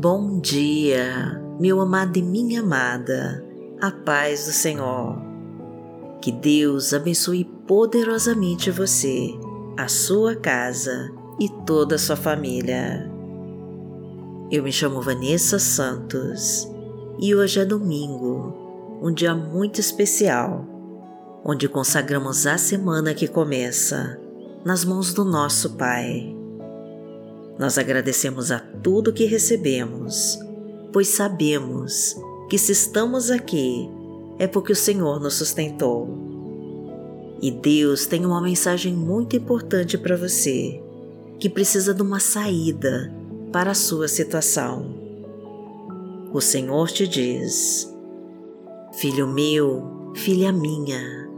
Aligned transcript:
Bom 0.00 0.38
dia, 0.38 1.42
meu 1.58 1.80
amado 1.80 2.18
e 2.18 2.22
minha 2.22 2.60
amada, 2.60 3.44
a 3.80 3.90
paz 3.90 4.46
do 4.46 4.52
Senhor. 4.52 5.20
Que 6.22 6.30
Deus 6.30 6.94
abençoe 6.94 7.44
poderosamente 7.66 8.70
você, 8.70 9.36
a 9.76 9.88
sua 9.88 10.36
casa 10.36 11.10
e 11.40 11.48
toda 11.66 11.96
a 11.96 11.98
sua 11.98 12.14
família. 12.14 13.10
Eu 14.52 14.62
me 14.62 14.70
chamo 14.70 15.02
Vanessa 15.02 15.58
Santos 15.58 16.70
e 17.18 17.34
hoje 17.34 17.58
é 17.58 17.64
domingo, 17.64 19.00
um 19.02 19.12
dia 19.12 19.34
muito 19.34 19.80
especial, 19.80 20.64
onde 21.44 21.68
consagramos 21.68 22.46
a 22.46 22.56
semana 22.56 23.14
que 23.14 23.26
começa 23.26 24.16
nas 24.64 24.84
mãos 24.84 25.12
do 25.12 25.24
nosso 25.24 25.70
Pai. 25.70 26.37
Nós 27.58 27.76
agradecemos 27.76 28.52
a 28.52 28.60
tudo 28.60 29.12
que 29.12 29.24
recebemos, 29.24 30.38
pois 30.92 31.08
sabemos 31.08 32.14
que 32.48 32.56
se 32.56 32.70
estamos 32.70 33.30
aqui 33.30 33.90
é 34.38 34.46
porque 34.46 34.72
o 34.72 34.76
Senhor 34.76 35.18
nos 35.20 35.34
sustentou. 35.34 36.08
E 37.42 37.50
Deus 37.50 38.06
tem 38.06 38.24
uma 38.24 38.40
mensagem 38.40 38.94
muito 38.94 39.34
importante 39.34 39.98
para 39.98 40.16
você, 40.16 40.80
que 41.40 41.48
precisa 41.48 41.92
de 41.92 42.02
uma 42.02 42.20
saída 42.20 43.12
para 43.52 43.72
a 43.72 43.74
sua 43.74 44.06
situação. 44.06 44.94
O 46.32 46.40
Senhor 46.40 46.88
te 46.88 47.08
diz: 47.08 47.92
Filho 48.94 49.26
meu, 49.26 50.12
filha 50.14 50.52
minha, 50.52 51.28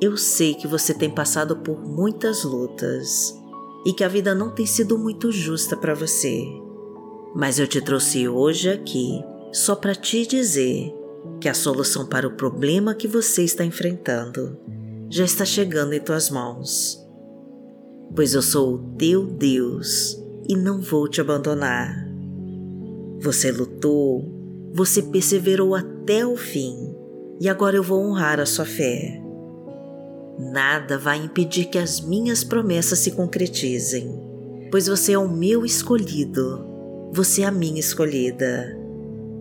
eu 0.00 0.16
sei 0.16 0.54
que 0.54 0.66
você 0.66 0.92
tem 0.92 1.08
passado 1.10 1.56
por 1.56 1.80
muitas 1.80 2.44
lutas 2.44 3.39
e 3.84 3.92
que 3.92 4.04
a 4.04 4.08
vida 4.08 4.34
não 4.34 4.50
tem 4.50 4.66
sido 4.66 4.98
muito 4.98 5.32
justa 5.32 5.76
para 5.76 5.94
você. 5.94 6.44
Mas 7.34 7.58
eu 7.58 7.66
te 7.66 7.80
trouxe 7.80 8.28
hoje 8.28 8.68
aqui 8.68 9.22
só 9.52 9.74
para 9.74 9.94
te 9.94 10.26
dizer 10.26 10.92
que 11.40 11.48
a 11.48 11.54
solução 11.54 12.06
para 12.06 12.26
o 12.26 12.36
problema 12.36 12.94
que 12.94 13.08
você 13.08 13.42
está 13.42 13.64
enfrentando 13.64 14.58
já 15.08 15.24
está 15.24 15.44
chegando 15.44 15.92
em 15.92 16.00
tuas 16.00 16.30
mãos. 16.30 16.98
Pois 18.14 18.34
eu 18.34 18.42
sou 18.42 18.74
o 18.74 18.78
teu 18.96 19.24
Deus 19.24 20.20
e 20.48 20.56
não 20.56 20.80
vou 20.80 21.08
te 21.08 21.20
abandonar. 21.20 22.08
Você 23.20 23.52
lutou, 23.52 24.24
você 24.72 25.02
perseverou 25.02 25.74
até 25.74 26.26
o 26.26 26.36
fim 26.36 26.94
e 27.40 27.48
agora 27.48 27.76
eu 27.76 27.82
vou 27.82 28.00
honrar 28.00 28.40
a 28.40 28.46
sua 28.46 28.64
fé. 28.64 29.19
Nada 30.40 30.96
vai 30.96 31.18
impedir 31.18 31.66
que 31.66 31.76
as 31.76 32.00
minhas 32.00 32.42
promessas 32.42 33.00
se 33.00 33.10
concretizem, 33.10 34.18
pois 34.70 34.86
você 34.86 35.12
é 35.12 35.18
o 35.18 35.28
meu 35.28 35.66
escolhido, 35.66 36.66
você 37.12 37.42
é 37.42 37.44
a 37.44 37.50
minha 37.50 37.78
escolhida, 37.78 38.74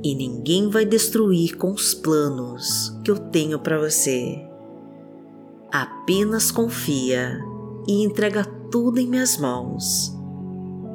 e 0.03 0.13
ninguém 0.13 0.69
vai 0.69 0.83
destruir 0.83 1.55
com 1.55 1.71
os 1.71 1.93
planos 1.93 2.93
que 3.01 3.09
eu 3.09 3.17
tenho 3.17 3.57
para 3.59 3.79
você. 3.79 4.45
Apenas 5.71 6.51
confia 6.51 7.39
e 7.87 8.03
entrega 8.03 8.43
tudo 8.69 8.99
em 8.99 9.07
minhas 9.07 9.37
mãos. 9.37 10.13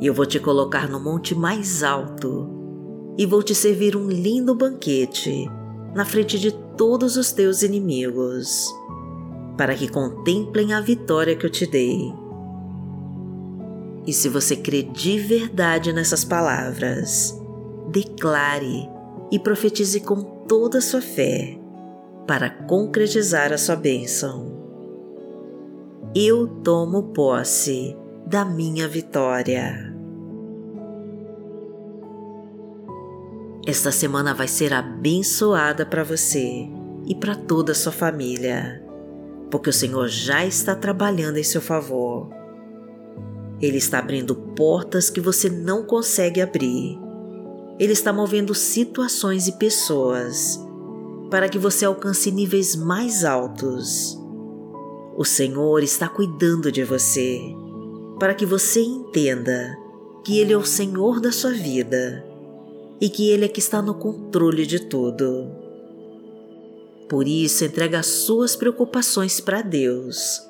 Eu 0.03 0.13
vou 0.13 0.27
te 0.27 0.39
colocar 0.39 0.87
no 0.87 1.01
monte 1.01 1.35
mais 1.35 1.83
alto 1.83 2.47
e 3.17 3.25
vou 3.25 3.43
te 3.43 3.55
servir 3.55 3.97
um 3.97 4.09
lindo 4.09 4.55
banquete 4.55 5.49
na 5.95 6.05
frente 6.05 6.39
de 6.39 6.53
todos 6.77 7.17
os 7.17 7.33
teus 7.33 7.63
inimigos 7.63 8.69
para 9.57 9.75
que 9.75 9.89
contemplem 9.89 10.73
a 10.73 10.81
vitória 10.81 11.37
que 11.37 11.47
eu 11.47 11.51
te 11.51 11.67
dei. 11.67 12.13
E 14.07 14.13
se 14.13 14.29
você 14.29 14.57
crê 14.57 14.83
de 14.83 15.19
verdade 15.19 15.93
nessas 15.93 16.25
palavras, 16.25 17.41
declare 17.91 18.89
e 19.31 19.39
profetize 19.39 20.01
com 20.01 20.21
toda 20.47 20.79
a 20.79 20.83
sua 20.83 21.01
fé 21.01 21.59
para 22.27 22.51
concretizar 22.51 23.53
a 23.53 23.59
sua 23.59 23.77
bênção. 23.77 24.53
Eu 26.15 26.47
tomo 26.47 27.05
posse 27.15 27.97
da 28.27 28.45
minha 28.45 28.87
vitória. 28.87 29.93
Esta 33.67 33.91
semana 33.91 34.35
vai 34.35 34.47
ser 34.47 34.75
abençoada 34.75 35.87
para 35.87 36.05
você 36.05 36.69
e 37.07 37.15
para 37.15 37.35
toda 37.35 37.73
a 37.73 37.75
sua 37.75 37.93
família 37.93 38.84
porque 39.51 39.71
o 39.71 39.73
Senhor 39.73 40.09
já 40.09 40.45
está 40.45 40.75
trabalhando 40.75 41.39
em 41.39 41.43
seu 41.43 41.61
favor. 41.61 42.29
Ele 43.61 43.79
está 43.79 43.99
abrindo 43.99 44.35
portas 44.35 45.09
que 45.09 45.21
você 45.21 45.49
não 45.49 45.85
consegue 45.85 46.41
abrir. 46.41 46.99
Ele 47.79 47.93
está 47.93 48.13
movendo 48.13 48.55
situações 48.55 49.49
e 49.49 49.53
pessoas 49.53 50.61
para 51.31 51.49
que 51.49 51.59
você 51.59 51.85
alcance 51.85 52.31
níveis 52.31 52.77
mais 52.77 53.25
altos. 53.25 54.19
O 55.17 55.25
Senhor 55.25 55.83
está 55.83 56.09
cuidando 56.09 56.71
de 56.71 56.85
você 56.85 57.41
para 58.19 58.35
que 58.35 58.47
você 58.47 58.81
entenda 58.81 59.77
que 60.25 60.39
Ele 60.39 60.53
é 60.53 60.57
o 60.57 60.65
Senhor 60.65 61.21
da 61.21 61.33
sua 61.33 61.53
vida 61.53 62.25
e 63.01 63.09
que 63.09 63.31
Ele 63.31 63.45
é 63.45 63.49
que 63.49 63.61
está 63.61 63.83
no 63.83 63.95
controle 63.95 64.67
de 64.67 64.81
tudo. 64.81 65.64
Por 67.09 67.29
isso, 67.29 67.65
entrega 67.65 67.99
as 67.99 68.07
suas 68.07 68.57
preocupações 68.57 69.41
para 69.41 69.63
Deus 69.63 70.41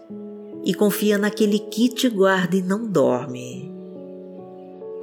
e 0.64 0.72
confia 0.72 1.18
naquele 1.18 1.58
que 1.58 1.88
te 1.88 2.08
guarda 2.08 2.56
e 2.56 2.62
não 2.62 2.86
dorme. 2.88 3.72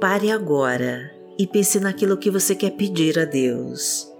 Pare 0.00 0.30
agora 0.30 1.12
e 1.38 1.46
pense 1.46 1.78
naquilo 1.78 2.16
que 2.16 2.30
você 2.30 2.54
quer 2.54 2.70
pedir 2.70 3.18
a 3.18 3.24
Deus. 3.24 4.10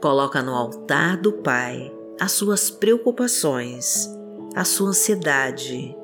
Coloca 0.00 0.40
no 0.42 0.54
altar 0.54 1.16
do 1.16 1.32
Pai 1.32 1.92
as 2.20 2.32
suas 2.32 2.70
preocupações, 2.70 4.08
a 4.54 4.64
sua 4.64 4.90
ansiedade, 4.90 5.96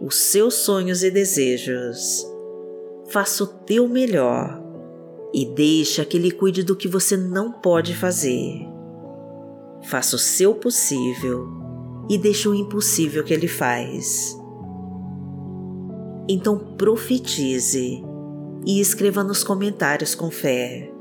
os 0.00 0.14
seus 0.16 0.54
sonhos 0.54 1.02
e 1.02 1.10
desejos. 1.10 2.24
Faça 3.08 3.42
o 3.42 3.46
teu 3.46 3.88
melhor 3.88 4.62
e 5.34 5.46
deixa 5.46 6.04
que 6.04 6.16
Ele 6.16 6.30
cuide 6.30 6.62
do 6.62 6.76
que 6.76 6.86
você 6.86 7.16
não 7.16 7.50
pode 7.50 7.96
fazer. 7.96 8.69
Faça 9.82 10.16
o 10.16 10.18
seu 10.18 10.54
possível 10.54 11.48
e 12.08 12.18
deixe 12.18 12.48
o 12.48 12.54
impossível 12.54 13.24
que 13.24 13.32
ele 13.32 13.48
faz. 13.48 14.36
Então 16.28 16.58
profetize 16.76 18.04
e 18.66 18.80
escreva 18.80 19.24
nos 19.24 19.42
comentários 19.42 20.14
com 20.14 20.30
fé. 20.30 20.92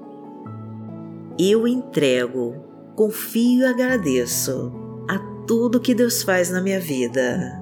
Eu 1.38 1.68
entrego, 1.68 2.56
confio 2.96 3.62
e 3.62 3.66
agradeço 3.66 4.72
a 5.10 5.18
tudo 5.46 5.80
que 5.80 5.94
Deus 5.94 6.24
faz 6.24 6.50
na 6.50 6.62
minha 6.62 6.80
vida. 6.80 7.60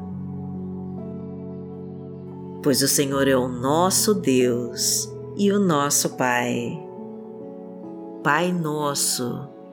Pois 2.63 2.81
o 2.81 2.87
Senhor 2.87 3.27
é 3.27 3.35
o 3.35 3.47
nosso 3.47 4.13
Deus 4.13 5.09
e 5.37 5.51
o 5.51 5.59
nosso 5.59 6.17
Pai. 6.17 6.83
Pai 8.23 8.51
nosso, 8.51 9.47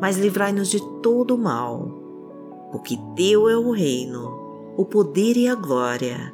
mas 0.00 0.16
livrai-nos 0.16 0.68
de 0.68 0.80
todo 1.02 1.34
o 1.34 1.38
mal, 1.38 1.88
porque 2.72 2.96
Teu 3.16 3.48
é 3.48 3.56
o 3.56 3.70
reino, 3.70 4.74
o 4.76 4.84
poder 4.84 5.36
e 5.36 5.48
a 5.48 5.54
glória, 5.54 6.32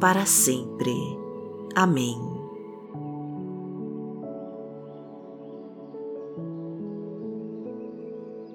para 0.00 0.24
sempre. 0.26 0.94
Amém. 1.74 2.16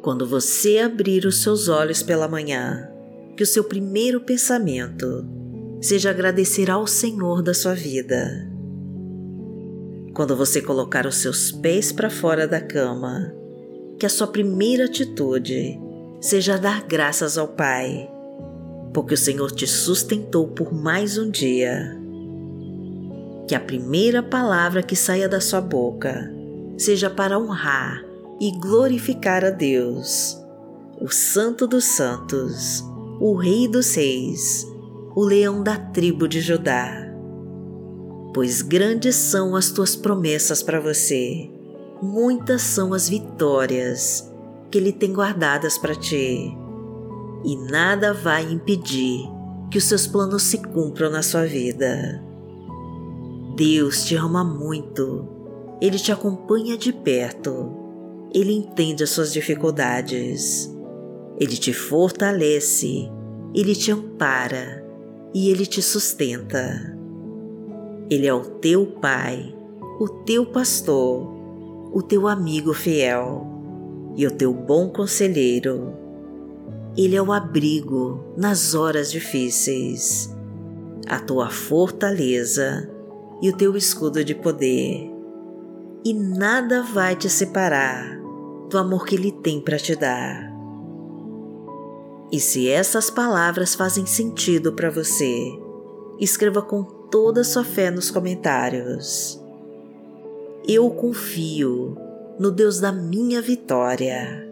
Quando 0.01 0.25
você 0.25 0.79
abrir 0.79 1.25
os 1.25 1.41
seus 1.41 1.67
olhos 1.67 2.01
pela 2.01 2.27
manhã, 2.27 2.87
que 3.35 3.43
o 3.43 3.45
seu 3.45 3.63
primeiro 3.63 4.21
pensamento 4.21 5.25
seja 5.81 6.09
agradecer 6.09 6.71
ao 6.71 6.87
Senhor 6.87 7.41
da 7.43 7.53
sua 7.53 7.73
vida. 7.73 8.49
Quando 10.13 10.35
você 10.35 10.61
colocar 10.61 11.05
os 11.05 11.17
seus 11.17 11.51
pés 11.51 11.91
para 11.91 12.09
fora 12.09 12.47
da 12.47 12.59
cama, 12.59 13.31
que 13.99 14.05
a 14.05 14.09
sua 14.09 14.27
primeira 14.27 14.85
atitude 14.85 15.79
seja 16.21 16.57
dar 16.57 16.83
graças 16.83 17.37
ao 17.37 17.47
Pai, 17.47 18.09
porque 18.93 19.13
o 19.13 19.17
Senhor 19.17 19.51
te 19.51 19.65
sustentou 19.65 20.47
por 20.47 20.73
mais 20.73 21.17
um 21.17 21.29
dia. 21.29 21.97
Que 23.47 23.55
a 23.55 23.59
primeira 23.59 24.21
palavra 24.21 24.83
que 24.83 24.95
saia 24.95 25.27
da 25.27 25.39
sua 25.39 25.61
boca 25.61 26.31
seja 26.77 27.09
para 27.09 27.39
honrar 27.39 28.03
e 28.39 28.51
glorificar 28.51 29.43
a 29.43 29.49
Deus, 29.49 30.37
o 31.01 31.09
Santo 31.09 31.65
dos 31.65 31.85
Santos, 31.85 32.83
o 33.19 33.35
Rei 33.35 33.67
dos 33.67 33.95
Reis, 33.95 34.67
o 35.15 35.23
Leão 35.23 35.63
da 35.63 35.75
tribo 35.75 36.27
de 36.27 36.39
Judá. 36.39 37.03
Pois 38.33 38.61
grandes 38.61 39.15
são 39.15 39.55
as 39.55 39.71
tuas 39.71 39.95
promessas 39.95 40.61
para 40.61 40.79
você, 40.79 41.49
muitas 42.01 42.61
são 42.61 42.93
as 42.93 43.09
vitórias 43.09 44.31
que 44.69 44.77
Ele 44.77 44.91
tem 44.91 45.13
guardadas 45.13 45.77
para 45.77 45.95
ti, 45.95 46.55
e 47.43 47.55
nada 47.71 48.13
vai 48.13 48.43
impedir 48.43 49.27
que 49.69 49.77
os 49.77 49.83
seus 49.83 50.07
planos 50.07 50.43
se 50.43 50.59
cumpram 50.59 51.09
na 51.09 51.21
sua 51.21 51.45
vida. 51.45 52.23
Deus 53.55 54.05
te 54.05 54.15
ama 54.15 54.43
muito, 54.43 55.27
Ele 55.81 55.97
te 55.97 56.11
acompanha 56.11 56.77
de 56.77 56.91
perto, 56.93 57.71
Ele 58.33 58.53
entende 58.53 59.03
as 59.03 59.09
suas 59.09 59.33
dificuldades, 59.33 60.73
Ele 61.39 61.55
te 61.57 61.73
fortalece, 61.73 63.09
Ele 63.53 63.75
te 63.75 63.91
ampara 63.91 64.85
e 65.33 65.49
Ele 65.49 65.65
te 65.65 65.81
sustenta. 65.81 66.95
Ele 68.09 68.27
é 68.27 68.33
o 68.33 68.41
teu 68.41 68.85
Pai, 68.85 69.53
o 69.99 70.07
teu 70.07 70.45
pastor, 70.45 71.36
o 71.97 72.01
teu 72.03 72.27
amigo 72.27 72.75
fiel 72.75 73.43
e 74.15 74.27
o 74.27 74.29
teu 74.29 74.53
bom 74.53 74.87
conselheiro. 74.87 75.95
Ele 76.95 77.15
é 77.15 77.21
o 77.21 77.31
abrigo 77.31 78.23
nas 78.37 78.75
horas 78.75 79.11
difíceis, 79.11 80.31
a 81.09 81.17
tua 81.17 81.49
fortaleza 81.49 82.87
e 83.41 83.49
o 83.49 83.57
teu 83.57 83.75
escudo 83.75 84.23
de 84.23 84.35
poder. 84.35 85.11
E 86.05 86.13
nada 86.13 86.83
vai 86.83 87.15
te 87.15 87.31
separar 87.31 88.21
do 88.69 88.77
amor 88.77 89.03
que 89.03 89.15
Ele 89.15 89.31
tem 89.31 89.59
para 89.59 89.79
te 89.79 89.95
dar. 89.95 90.53
E 92.31 92.39
se 92.39 92.69
essas 92.69 93.09
palavras 93.09 93.73
fazem 93.73 94.05
sentido 94.05 94.71
para 94.73 94.91
você, 94.91 95.35
escreva 96.19 96.61
com 96.61 96.83
toda 96.83 97.41
a 97.41 97.43
sua 97.43 97.63
fé 97.63 97.89
nos 97.89 98.11
comentários. 98.11 99.36
Eu 100.69 100.89
confio 100.89 101.95
no 102.37 102.51
Deus 102.51 102.81
da 102.81 102.91
minha 102.91 103.41
vitória. 103.41 104.51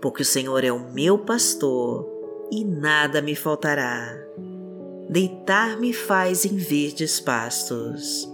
Porque 0.00 0.22
o 0.22 0.24
Senhor 0.24 0.64
é 0.64 0.72
o 0.72 0.90
meu 0.94 1.18
pastor 1.18 2.08
e 2.50 2.64
nada 2.64 3.20
me 3.20 3.36
faltará. 3.36 4.18
Deitar-me 5.10 5.92
faz 5.92 6.46
em 6.46 6.56
verdes 6.56 7.20
pastos, 7.20 8.26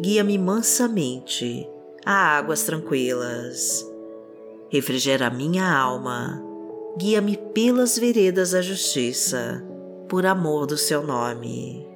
guia-me 0.00 0.38
mansamente 0.38 1.68
a 2.04 2.36
águas 2.38 2.62
tranquilas. 2.62 3.84
Refrigera 4.68 5.28
minha 5.28 5.68
alma, 5.68 6.40
guia-me 6.96 7.36
pelas 7.36 7.98
veredas 7.98 8.52
da 8.52 8.62
justiça, 8.62 9.60
por 10.08 10.24
amor 10.24 10.66
do 10.66 10.78
seu 10.78 11.02
nome. 11.02 11.95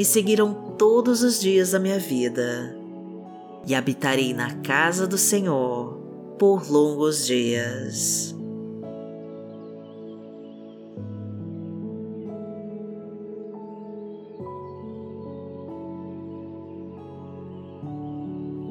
me 0.00 0.04
seguirão 0.06 0.54
todos 0.78 1.22
os 1.22 1.38
dias 1.38 1.72
da 1.72 1.78
minha 1.78 1.98
vida 1.98 2.74
e 3.66 3.74
habitarei 3.74 4.32
na 4.32 4.54
casa 4.60 5.06
do 5.06 5.18
Senhor 5.18 5.98
por 6.38 6.72
longos 6.72 7.26
dias. 7.26 8.34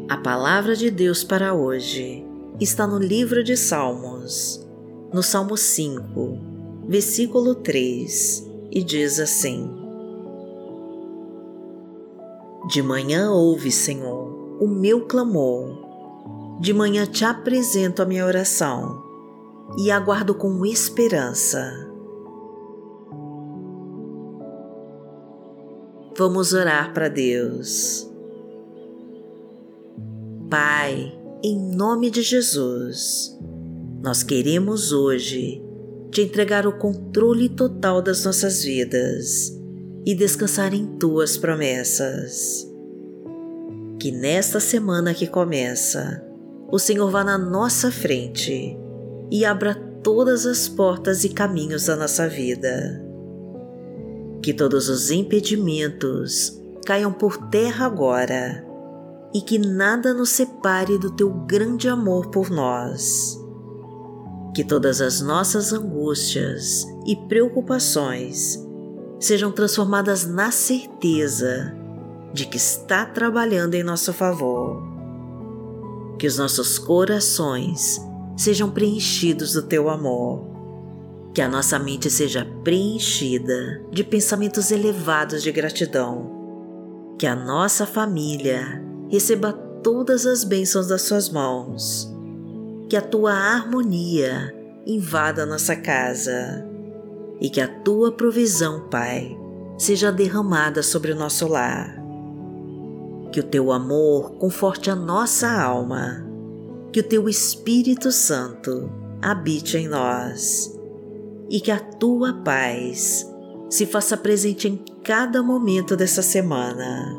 A 0.10 0.18
palavra 0.18 0.76
de 0.76 0.90
Deus 0.90 1.24
para 1.24 1.54
hoje 1.54 2.26
está 2.60 2.88
no 2.88 2.98
livro 2.98 3.44
de 3.44 3.56
Salmos, 3.56 4.68
no 5.14 5.22
Salmo 5.22 5.56
5, 5.56 6.40
versículo 6.88 7.54
3, 7.54 8.50
e 8.72 8.84
diz 8.84 9.20
assim: 9.20 9.79
de 12.70 12.84
manhã 12.84 13.32
ouve, 13.32 13.72
Senhor, 13.72 14.62
o 14.62 14.68
meu 14.68 15.08
clamor. 15.08 16.60
De 16.62 16.72
manhã 16.72 17.04
te 17.04 17.26
apresento 17.26 18.00
a 18.00 18.06
minha 18.06 18.24
oração 18.24 19.04
e 19.80 19.90
aguardo 19.90 20.36
com 20.36 20.64
esperança. 20.64 21.60
Vamos 26.16 26.54
orar 26.54 26.94
para 26.94 27.10
Deus. 27.10 28.08
Pai, 30.48 31.18
em 31.44 31.76
nome 31.76 32.12
de 32.12 32.22
Jesus, 32.22 33.36
nós 34.04 34.22
queremos 34.22 34.92
hoje 34.92 35.60
te 36.12 36.22
entregar 36.22 36.68
o 36.68 36.78
controle 36.78 37.50
total 37.50 38.00
das 38.00 38.24
nossas 38.24 38.64
vidas 38.64 39.59
e 40.10 40.16
descansar 40.16 40.74
em 40.74 40.88
tuas 40.98 41.38
promessas. 41.38 42.68
Que 44.00 44.12
nesta 44.12 44.60
semana 44.60 45.14
que 45.14 45.28
começa, 45.28 46.26
o 46.72 46.80
Senhor 46.80 47.12
vá 47.12 47.24
na 47.24 47.38
nossa 47.38 47.92
frente 47.92 48.76
e 49.30 49.46
abra 49.46 49.76
todas 50.02 50.48
as 50.48 50.68
portas 50.68 51.24
e 51.24 51.30
caminhos 51.30 51.86
da 51.86 51.96
nossa 51.96 52.28
vida. 52.28 53.06
Que 54.42 54.52
todos 54.52 54.90
os 54.90 55.12
impedimentos 55.12 56.60
caiam 56.88 57.14
por 57.14 57.38
terra 57.52 57.86
agora 57.86 58.66
e 59.32 59.42
que 59.42 59.60
nada 59.60 60.12
nos 60.12 60.30
separe 60.30 60.98
do 60.98 61.12
teu 61.12 61.32
grande 61.46 61.88
amor 61.88 62.32
por 62.32 62.50
nós. 62.50 63.40
Que 64.56 64.64
todas 64.64 65.02
as 65.02 65.22
nossas 65.22 65.72
angústias 65.72 66.84
e 67.06 67.16
preocupações 67.28 68.68
sejam 69.20 69.52
transformadas 69.52 70.26
na 70.26 70.50
certeza 70.50 71.76
de 72.34 72.46
que 72.46 72.58
está 72.58 73.06
trabalhando 73.06 73.76
em 73.76 73.84
nosso 73.84 74.14
favor. 74.14 74.82
Que 76.18 76.28
os 76.28 76.38
nossos 76.38 76.78
corações 76.78 78.00
sejam 78.38 78.70
preenchidos 78.70 79.54
do 79.54 79.64
teu 79.64 79.90
amor. 79.90 80.48
Que 81.34 81.42
a 81.42 81.50
nossa 81.50 81.78
mente 81.78 82.10
seja 82.10 82.46
preenchida 82.64 83.84
de 83.92 84.04
pensamentos 84.04 84.72
elevados 84.72 85.44
de 85.44 85.52
gratidão. 85.52 87.16
Que 87.18 87.28
a 87.28 87.36
nossa 87.36 87.86
família 87.86 88.84
receba 89.10 89.52
todas 89.52 90.26
as 90.26 90.44
bênçãos 90.44 90.88
das 90.88 91.02
suas 91.02 91.30
mãos. 91.30 92.14
Que 92.90 92.96
a 92.96 93.02
tua 93.02 93.34
harmonia 93.34 94.56
invada 94.86 95.44
a 95.44 95.46
nossa 95.46 95.76
casa 95.76 96.68
e 97.40 97.50
que 97.50 97.62
a 97.62 97.68
tua 97.68 98.12
provisão, 98.12 98.88
Pai, 98.90 99.38
seja 99.78 100.12
derramada 100.12 100.84
sobre 100.84 101.12
o 101.12 101.16
nosso 101.16 101.48
lar. 101.48 101.98
Que 103.32 103.40
o 103.40 103.44
teu 103.44 103.72
amor 103.72 104.32
conforte 104.32 104.90
a 104.90 104.96
nossa 104.96 105.50
alma, 105.50 106.26
que 106.92 107.00
o 107.00 107.04
teu 107.04 107.30
Espírito 107.30 108.12
Santo 108.12 108.92
habite 109.22 109.78
em 109.78 109.88
nós 109.88 110.76
e 111.50 111.60
que 111.60 111.72
a 111.72 111.80
tua 111.80 112.34
paz 112.34 113.26
se 113.70 113.86
faça 113.86 114.18
presente 114.18 114.68
em 114.68 114.78
cada 115.04 115.42
momento 115.42 115.96
dessa 115.96 116.22
semana. 116.22 117.16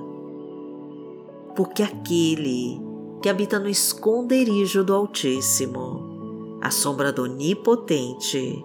Porque 1.57 1.83
aquele 1.83 2.81
que 3.23 3.29
habita 3.29 3.59
no 3.59 3.69
esconderijo 3.69 4.83
do 4.83 4.95
Altíssimo, 4.95 6.59
a 6.61 6.71
sombra 6.71 7.13
do 7.13 7.25
Onipotente, 7.25 8.65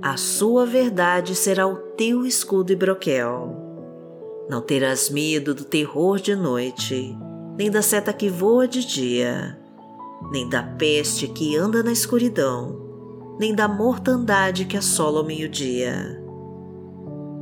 A 0.00 0.16
sua 0.16 0.64
verdade 0.64 1.34
será 1.34 1.66
o 1.66 1.76
teu 1.76 2.24
escudo 2.24 2.72
e 2.72 2.76
broquel. 2.76 3.54
Não 4.48 4.62
terás 4.62 5.10
medo 5.10 5.54
do 5.54 5.64
terror 5.64 6.18
de 6.18 6.34
noite, 6.34 7.14
nem 7.58 7.70
da 7.70 7.82
seta 7.82 8.12
que 8.12 8.28
voa 8.28 8.66
de 8.66 8.84
dia, 8.86 9.58
nem 10.30 10.48
da 10.48 10.62
peste 10.62 11.28
que 11.28 11.56
anda 11.56 11.82
na 11.82 11.92
escuridão, 11.92 13.36
nem 13.38 13.54
da 13.54 13.68
mortandade 13.68 14.64
que 14.64 14.78
assola 14.78 15.20
ao 15.20 15.26
meio-dia. 15.26 16.20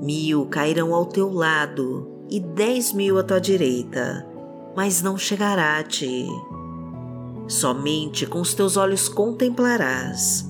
Mil 0.03 0.47
cairão 0.47 0.93
ao 0.93 1.07
teu 1.07 1.33
lado 1.33 2.27
e 2.29 2.41
dez 2.41 2.93
mil 2.93 3.17
à 3.19 3.23
tua 3.23 3.41
direita, 3.41 4.27
mas 4.77 5.01
não 5.03 5.17
chegará 5.17 5.79
a 5.79 5.85
ti. 5.85 6.27
Somente 7.47 8.27
com 8.27 8.41
os 8.41 8.55
teus 8.55 8.77
olhos 8.77 9.09
contemplarás 9.09 10.50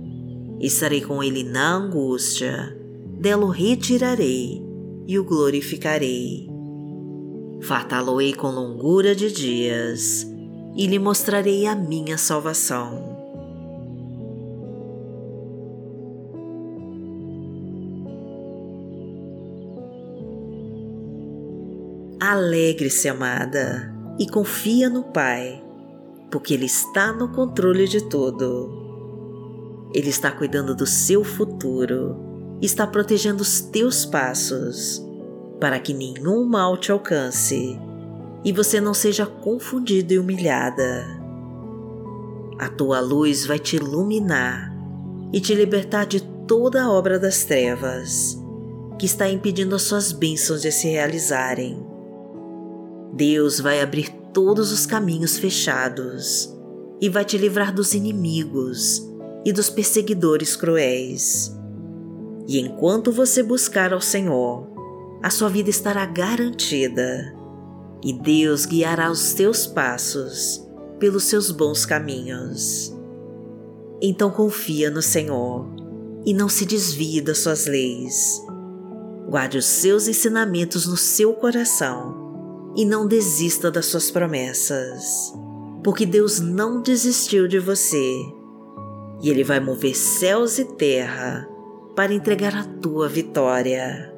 Estarei 0.61 1.01
com 1.01 1.23
ele 1.23 1.43
na 1.43 1.75
angústia, 1.75 2.77
dela 3.19 3.45
o 3.45 3.49
retirarei 3.49 4.63
e 5.07 5.17
o 5.17 5.23
glorificarei. 5.23 6.47
Fartá-lo-ei 7.63 8.33
com 8.33 8.47
longura 8.47 9.15
de 9.15 9.31
dias 9.31 10.27
e 10.75 10.85
lhe 10.85 10.99
mostrarei 10.99 11.65
a 11.65 11.75
minha 11.75 12.15
salvação. 12.17 13.11
Alegre-se, 22.19 23.09
amada, 23.09 23.93
e 24.19 24.27
confia 24.27 24.89
no 24.89 25.03
Pai, 25.05 25.61
porque 26.31 26.53
Ele 26.53 26.65
está 26.65 27.11
no 27.11 27.29
controle 27.29 27.87
de 27.87 28.07
tudo. 28.07 28.80
Ele 29.93 30.09
está 30.09 30.31
cuidando 30.31 30.73
do 30.73 30.85
seu 30.85 31.23
futuro, 31.23 32.15
está 32.61 32.87
protegendo 32.87 33.41
os 33.41 33.59
teus 33.59 34.05
passos, 34.05 35.05
para 35.59 35.79
que 35.79 35.93
nenhum 35.93 36.45
mal 36.45 36.77
te 36.77 36.91
alcance 36.91 37.79
e 38.43 38.51
você 38.51 38.81
não 38.81 38.93
seja 38.93 39.25
confundida 39.25 40.13
e 40.13 40.19
humilhada. 40.19 41.05
A 42.57 42.69
tua 42.69 42.99
luz 42.99 43.45
vai 43.45 43.59
te 43.59 43.75
iluminar 43.75 44.71
e 45.33 45.39
te 45.39 45.53
libertar 45.53 46.05
de 46.05 46.21
toda 46.47 46.83
a 46.83 46.91
obra 46.91 47.19
das 47.19 47.43
trevas 47.43 48.37
que 48.97 49.05
está 49.05 49.29
impedindo 49.29 49.75
as 49.75 49.81
suas 49.83 50.11
bênçãos 50.11 50.61
de 50.61 50.71
se 50.71 50.87
realizarem. 50.87 51.85
Deus 53.13 53.59
vai 53.59 53.81
abrir 53.81 54.09
todos 54.31 54.71
os 54.71 54.85
caminhos 54.85 55.37
fechados 55.37 56.55
e 57.01 57.09
vai 57.09 57.25
te 57.25 57.37
livrar 57.37 57.73
dos 57.73 57.93
inimigos 57.93 59.10
e 59.45 59.51
dos 59.51 59.69
perseguidores 59.69 60.55
cruéis. 60.55 61.55
E 62.47 62.59
enquanto 62.59 63.11
você 63.11 63.41
buscar 63.41 63.93
ao 63.93 64.01
Senhor, 64.01 64.67
a 65.21 65.29
sua 65.29 65.49
vida 65.49 65.69
estará 65.69 66.05
garantida 66.05 67.33
e 68.03 68.11
Deus 68.13 68.65
guiará 68.65 69.11
os 69.11 69.33
teus 69.33 69.67
passos 69.67 70.67
pelos 70.99 71.25
seus 71.25 71.51
bons 71.51 71.85
caminhos. 71.85 72.95
Então 74.01 74.31
confia 74.31 74.89
no 74.89 75.01
Senhor 75.01 75.67
e 76.25 76.33
não 76.33 76.49
se 76.49 76.65
desvie 76.65 77.21
das 77.21 77.39
suas 77.39 77.67
leis. 77.67 78.41
Guarde 79.29 79.59
os 79.59 79.65
seus 79.65 80.07
ensinamentos 80.07 80.85
no 80.87 80.97
seu 80.97 81.33
coração 81.33 82.73
e 82.75 82.85
não 82.85 83.07
desista 83.07 83.69
das 83.69 83.85
suas 83.85 84.09
promessas, 84.09 85.33
porque 85.83 86.05
Deus 86.05 86.39
não 86.39 86.81
desistiu 86.81 87.47
de 87.47 87.59
você 87.59 88.01
e 89.21 89.29
Ele 89.29 89.43
vai 89.43 89.59
mover 89.59 89.95
céus 89.95 90.57
e 90.57 90.65
terra 90.65 91.47
para 91.95 92.13
entregar 92.13 92.55
a 92.55 92.63
tua 92.63 93.07
vitória. 93.07 94.11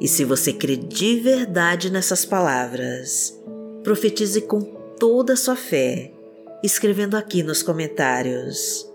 E 0.00 0.08
se 0.08 0.24
você 0.24 0.52
crê 0.52 0.76
de 0.76 1.20
verdade 1.20 1.90
nessas 1.90 2.24
palavras, 2.24 3.40
profetize 3.84 4.40
com 4.40 4.60
toda 4.98 5.34
a 5.34 5.36
sua 5.36 5.54
fé, 5.54 6.12
escrevendo 6.62 7.16
aqui 7.16 7.42
nos 7.42 7.62
comentários: 7.62 8.90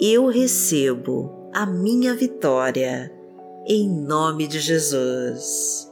Eu 0.00 0.28
recebo 0.28 1.50
a 1.52 1.66
minha 1.66 2.14
vitória 2.14 3.12
em 3.66 3.86
nome 3.88 4.46
de 4.46 4.60
Jesus. 4.60 5.86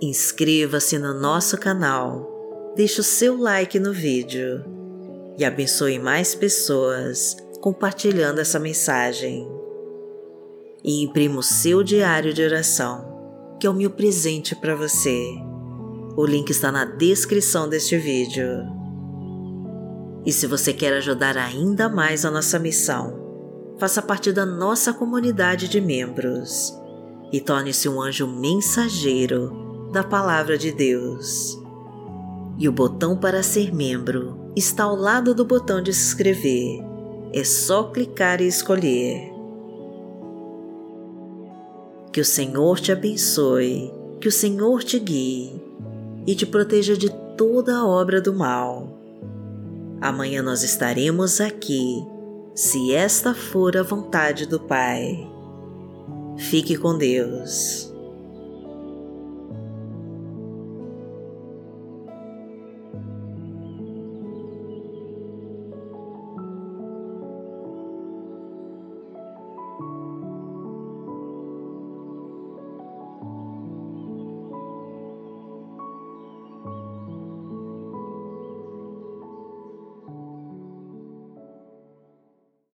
Inscreva-se 0.00 0.98
no 0.98 1.18
nosso 1.18 1.58
canal, 1.58 2.33
deixe 2.76 3.00
o 3.00 3.04
seu 3.04 3.36
like 3.36 3.78
no 3.78 3.92
vídeo 3.92 4.64
e 5.38 5.44
abençoe 5.44 5.98
mais 5.98 6.34
pessoas 6.34 7.36
compartilhando 7.60 8.40
essa 8.40 8.58
mensagem 8.58 9.48
e 10.84 11.02
imprima 11.02 11.38
o 11.38 11.42
seu 11.42 11.82
diário 11.82 12.34
de 12.34 12.42
oração, 12.42 13.56
que 13.58 13.66
é 13.66 13.70
o 13.70 13.74
meu 13.74 13.90
presente 13.90 14.54
para 14.54 14.74
você. 14.74 15.18
O 16.16 16.26
link 16.26 16.50
está 16.50 16.70
na 16.70 16.84
descrição 16.84 17.68
deste 17.68 17.96
vídeo. 17.96 18.48
E 20.26 20.32
se 20.32 20.46
você 20.46 20.72
quer 20.72 20.92
ajudar 20.94 21.38
ainda 21.38 21.88
mais 21.88 22.24
a 22.24 22.30
nossa 22.30 22.58
missão, 22.58 23.74
faça 23.78 24.02
parte 24.02 24.32
da 24.32 24.44
nossa 24.44 24.92
comunidade 24.92 25.68
de 25.68 25.80
membros 25.80 26.72
e 27.32 27.40
torne-se 27.40 27.88
um 27.88 28.00
anjo 28.00 28.26
mensageiro 28.26 29.90
da 29.92 30.04
Palavra 30.04 30.58
de 30.58 30.70
Deus. 30.70 31.63
E 32.58 32.68
o 32.68 32.72
botão 32.72 33.16
para 33.16 33.42
ser 33.42 33.74
membro 33.74 34.38
está 34.54 34.84
ao 34.84 34.94
lado 34.94 35.34
do 35.34 35.44
botão 35.44 35.82
de 35.82 35.92
se 35.92 36.06
inscrever. 36.06 36.80
É 37.32 37.42
só 37.42 37.84
clicar 37.84 38.40
e 38.40 38.46
escolher. 38.46 39.32
Que 42.12 42.20
o 42.20 42.24
Senhor 42.24 42.78
te 42.78 42.92
abençoe, 42.92 43.92
que 44.20 44.28
o 44.28 44.32
Senhor 44.32 44.84
te 44.84 45.00
guie 45.00 45.60
e 46.26 46.34
te 46.34 46.46
proteja 46.46 46.96
de 46.96 47.10
toda 47.36 47.76
a 47.76 47.86
obra 47.86 48.20
do 48.20 48.32
mal. 48.32 48.98
Amanhã 50.00 50.42
nós 50.42 50.62
estaremos 50.62 51.40
aqui, 51.40 52.04
se 52.54 52.94
esta 52.94 53.34
for 53.34 53.76
a 53.76 53.82
vontade 53.82 54.46
do 54.46 54.60
Pai. 54.60 55.28
Fique 56.36 56.76
com 56.76 56.96
Deus. 56.96 57.93